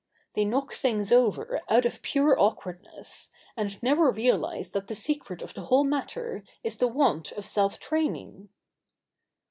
[0.33, 5.53] They knock things over out of pure awkwardness, and never realise that the secret of
[5.53, 8.49] the whole matter is the want of self training.